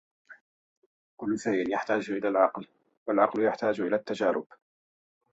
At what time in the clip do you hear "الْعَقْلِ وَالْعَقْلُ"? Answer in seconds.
2.29-3.43